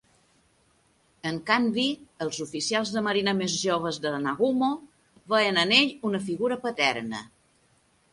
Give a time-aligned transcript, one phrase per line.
[1.31, 1.83] En canvi,
[2.25, 4.71] els oficials de marina més joves de Nagumo
[5.35, 7.21] veien en ell una figura paterna.